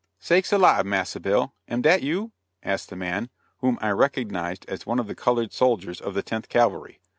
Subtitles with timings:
[0.17, 0.83] "Sakes alive!
[0.83, 2.31] Massa Bill, am dat you?"
[2.63, 6.49] asked the man, whom I recognized as one of the colored soldiers of the Tenth
[6.49, 6.99] Cavalry.